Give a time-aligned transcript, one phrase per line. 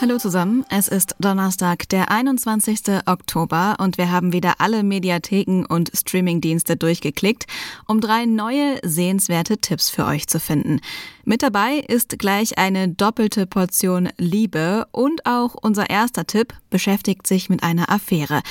[0.00, 2.82] Hallo zusammen, es ist Donnerstag, der 21.
[3.06, 7.46] Oktober und wir haben wieder alle Mediatheken und Streamingdienste durchgeklickt,
[7.88, 10.80] um drei neue sehenswerte Tipps für euch zu finden.
[11.24, 17.50] Mit dabei ist gleich eine doppelte Portion Liebe und auch unser erster Tipp beschäftigt sich
[17.50, 18.42] mit einer Affäre.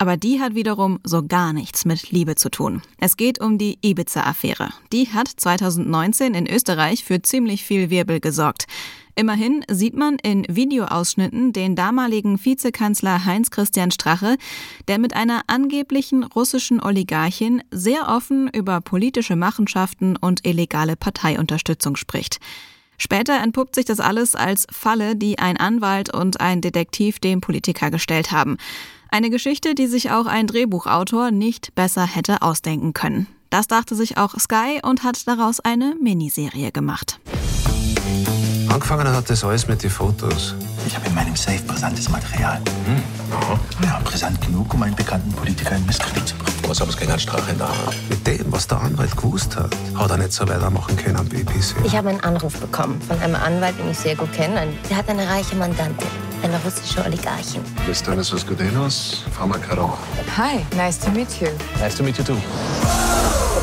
[0.00, 2.80] Aber die hat wiederum so gar nichts mit Liebe zu tun.
[2.96, 4.70] Es geht um die Ibiza-Affäre.
[4.94, 8.64] Die hat 2019 in Österreich für ziemlich viel Wirbel gesorgt.
[9.14, 14.38] Immerhin sieht man in Videoausschnitten den damaligen Vizekanzler Heinz-Christian Strache,
[14.88, 22.38] der mit einer angeblichen russischen Oligarchin sehr offen über politische Machenschaften und illegale Parteiunterstützung spricht.
[22.96, 27.90] Später entpuppt sich das alles als Falle, die ein Anwalt und ein Detektiv dem Politiker
[27.90, 28.56] gestellt haben.
[29.12, 33.26] Eine Geschichte, die sich auch ein Drehbuchautor nicht besser hätte ausdenken können.
[33.50, 37.18] Das dachte sich auch Sky und hat daraus eine Miniserie gemacht.
[38.68, 40.54] Angefangen hat das alles mit den Fotos.
[40.86, 42.62] Ich habe in meinem Safe brisantes Material.
[42.86, 43.02] Hm.
[43.82, 46.58] Ja, brisant genug, um einen bekannten Politiker in Misskredit zu bringen.
[46.68, 47.96] Was aber kein Strache in der Hand.
[48.08, 51.84] Mit dem, was der Anwalt gewusst hat, hat er nicht so weitermachen können wie bisher.
[51.84, 54.68] Ich habe einen Anruf bekommen von einem Anwalt, den ich sehr gut kenne.
[54.88, 56.06] Der hat eine reiche Mandantin,
[56.42, 57.62] eine russische Oligarchin.
[57.92, 59.98] Stanislas Gudenos, Pharmakarov.
[60.36, 61.48] Hi, nice to meet you.
[61.78, 62.36] Nice to meet you too.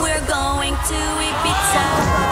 [0.00, 2.30] We're going to Ibiza.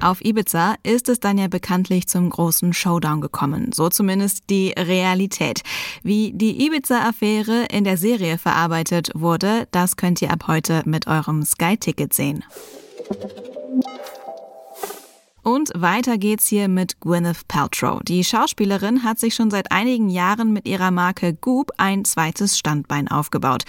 [0.00, 3.72] Auf Ibiza ist es dann ja bekanntlich zum großen Showdown gekommen.
[3.72, 5.62] So zumindest die Realität.
[6.02, 11.42] Wie die Ibiza-Affäre in der Serie verarbeitet wurde, das könnt ihr ab heute mit eurem
[11.42, 12.44] Sky-Ticket sehen.
[15.44, 18.00] Und weiter geht's hier mit Gwyneth Paltrow.
[18.02, 23.08] Die Schauspielerin hat sich schon seit einigen Jahren mit ihrer Marke Goop ein zweites Standbein
[23.08, 23.64] aufgebaut.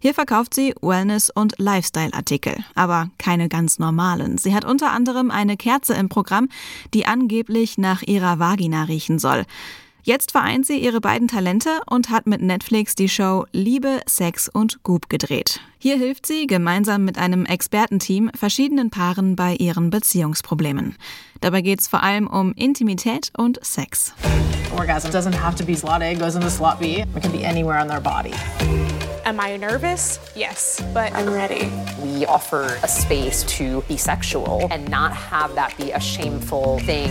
[0.00, 4.38] Hier verkauft sie Wellness- und Lifestyle-Artikel, aber keine ganz normalen.
[4.38, 6.48] Sie hat unter anderem eine Kerze im Programm,
[6.94, 9.44] die angeblich nach ihrer Vagina riechen soll.
[10.08, 14.82] Jetzt vereint sie ihre beiden Talente und hat mit Netflix die Show Liebe, Sex und
[14.82, 15.60] Goop gedreht.
[15.76, 20.96] Hier hilft sie gemeinsam mit einem Expertenteam verschiedenen Paaren bei ihren Beziehungsproblemen.
[21.42, 24.14] Dabei geht es vor allem um Intimität und Sex.
[24.74, 27.00] Orgasm doesn't have to be slot A, goes into slot B.
[27.14, 28.32] It can be anywhere on their body.
[29.26, 30.18] Am I nervous?
[30.34, 31.70] Yes, but I'm ready.
[32.02, 37.10] We offer a space to be sexual and not have that be a shameful thing.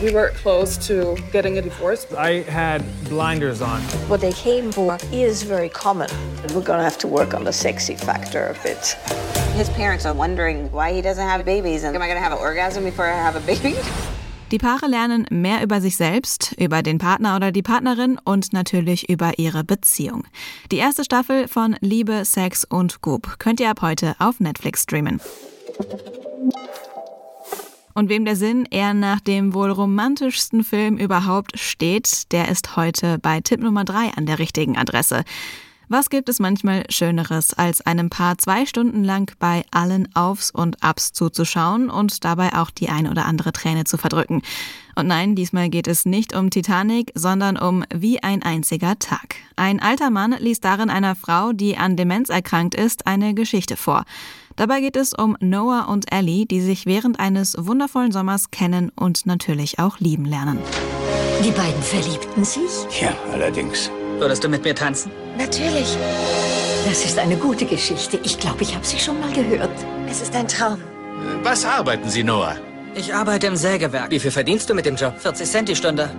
[0.00, 2.06] We were close to getting a divorce.
[2.12, 3.80] I had blinders on.
[4.08, 6.08] What they came for is very common.
[6.54, 8.96] We're gonna have to work on the sexy factor a bit.
[9.56, 12.38] His parents are wondering why he doesn't have babies and am I gonna have an
[12.38, 13.74] orgasm before I have a baby?
[14.52, 19.10] Die Paare lernen mehr über sich selbst, über den Partner oder die Partnerin und natürlich
[19.10, 20.24] über ihre Beziehung.
[20.72, 25.20] Die erste Staffel von Liebe, Sex und Goop könnt ihr ab heute auf Netflix streamen.
[27.98, 33.18] Und wem der Sinn eher nach dem wohl romantischsten Film überhaupt steht, der ist heute
[33.18, 35.24] bei Tipp Nummer 3 an der richtigen Adresse.
[35.90, 40.82] Was gibt es manchmal Schöneres, als einem Paar zwei Stunden lang bei allen Aufs und
[40.82, 44.42] Abs zuzuschauen und dabei auch die ein oder andere Träne zu verdrücken?
[44.96, 49.36] Und nein, diesmal geht es nicht um Titanic, sondern um Wie ein einziger Tag.
[49.56, 54.04] Ein alter Mann liest darin einer Frau, die an Demenz erkrankt ist, eine Geschichte vor.
[54.56, 59.24] Dabei geht es um Noah und Ellie, die sich während eines wundervollen Sommers kennen und
[59.24, 60.58] natürlich auch lieben lernen.
[61.42, 63.00] Die beiden verliebten sich?
[63.00, 63.90] Ja, allerdings.
[64.18, 65.12] Würdest du mit mir tanzen?
[65.36, 65.96] Natürlich.
[66.86, 68.18] Das ist eine gute Geschichte.
[68.24, 69.70] Ich glaube, ich habe sie schon mal gehört.
[70.08, 70.82] Es ist ein Traum.
[71.42, 72.56] Was arbeiten Sie, Noah?
[72.94, 74.10] Ich arbeite im Sägewerk.
[74.10, 75.14] Wie viel verdienst du mit dem Job?
[75.18, 76.10] 40 Cent die Stunde.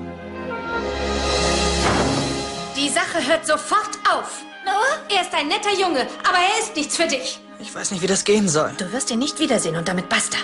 [2.78, 4.44] Die Sache hört sofort auf.
[4.66, 7.40] Noah, er ist ein netter Junge, aber er ist nichts für dich.
[7.60, 8.72] Ich weiß nicht, wie das gehen soll.
[8.78, 10.38] Du wirst ihn nicht wiedersehen und damit basta.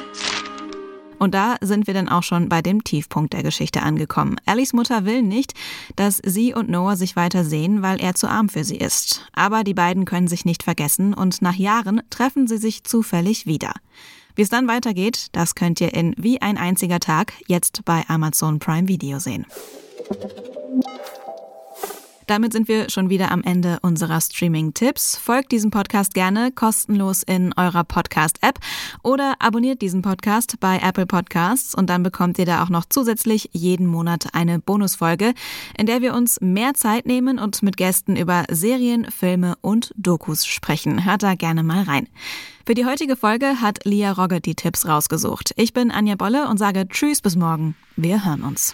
[1.19, 4.35] Und da sind wir dann auch schon bei dem Tiefpunkt der Geschichte angekommen.
[4.45, 5.53] Ellies Mutter will nicht,
[5.95, 9.25] dass sie und Noah sich weiter sehen, weil er zu arm für sie ist.
[9.33, 13.73] Aber die beiden können sich nicht vergessen und nach Jahren treffen sie sich zufällig wieder.
[14.35, 18.59] Wie es dann weitergeht, das könnt ihr in Wie ein einziger Tag jetzt bei Amazon
[18.59, 19.45] Prime Video sehen.
[22.27, 25.17] Damit sind wir schon wieder am Ende unserer Streaming-Tipps.
[25.17, 28.59] Folgt diesem Podcast gerne kostenlos in eurer Podcast-App
[29.03, 33.49] oder abonniert diesen Podcast bei Apple Podcasts und dann bekommt ihr da auch noch zusätzlich
[33.53, 35.33] jeden Monat eine Bonusfolge,
[35.77, 40.45] in der wir uns mehr Zeit nehmen und mit Gästen über Serien, Filme und Dokus
[40.45, 41.05] sprechen.
[41.05, 42.07] Hört da gerne mal rein.
[42.65, 45.51] Für die heutige Folge hat Lia Rogge die Tipps rausgesucht.
[45.55, 47.75] Ich bin Anja Bolle und sage Tschüss bis morgen.
[47.95, 48.73] Wir hören uns.